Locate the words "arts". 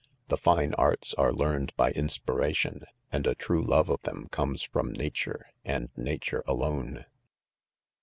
0.79-1.13